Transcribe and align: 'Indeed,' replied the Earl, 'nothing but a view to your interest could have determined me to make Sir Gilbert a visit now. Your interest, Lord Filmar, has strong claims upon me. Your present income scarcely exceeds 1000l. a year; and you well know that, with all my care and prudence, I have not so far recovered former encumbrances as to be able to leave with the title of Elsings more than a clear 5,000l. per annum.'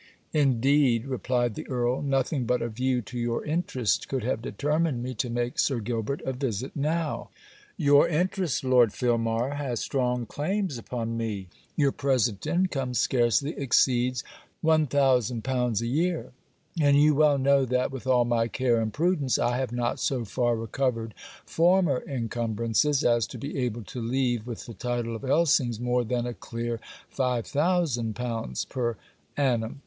'Indeed,' 0.33 1.05
replied 1.05 1.53
the 1.53 1.67
Earl, 1.69 2.01
'nothing 2.01 2.45
but 2.47 2.63
a 2.63 2.69
view 2.69 3.03
to 3.03 3.19
your 3.19 3.45
interest 3.45 4.07
could 4.07 4.23
have 4.23 4.41
determined 4.41 5.03
me 5.03 5.13
to 5.13 5.29
make 5.29 5.59
Sir 5.59 5.77
Gilbert 5.79 6.21
a 6.25 6.33
visit 6.33 6.75
now. 6.75 7.29
Your 7.77 8.07
interest, 8.09 8.63
Lord 8.63 8.93
Filmar, 8.93 9.51
has 9.57 9.79
strong 9.79 10.25
claims 10.25 10.79
upon 10.79 11.17
me. 11.17 11.49
Your 11.75 11.91
present 11.91 12.47
income 12.47 12.95
scarcely 12.95 13.51
exceeds 13.55 14.23
1000l. 14.63 15.81
a 15.81 15.85
year; 15.85 16.31
and 16.81 16.99
you 16.99 17.13
well 17.13 17.37
know 17.37 17.63
that, 17.63 17.91
with 17.91 18.07
all 18.07 18.25
my 18.25 18.47
care 18.47 18.81
and 18.81 18.91
prudence, 18.91 19.37
I 19.37 19.57
have 19.57 19.71
not 19.71 19.99
so 19.99 20.25
far 20.25 20.55
recovered 20.55 21.13
former 21.45 22.03
encumbrances 22.07 23.03
as 23.03 23.27
to 23.27 23.37
be 23.37 23.55
able 23.59 23.83
to 23.83 24.01
leave 24.01 24.47
with 24.47 24.65
the 24.65 24.73
title 24.73 25.15
of 25.15 25.23
Elsings 25.23 25.79
more 25.79 26.03
than 26.03 26.25
a 26.25 26.33
clear 26.33 26.79
5,000l. 27.15 28.67
per 28.67 28.97
annum.' 29.37 29.79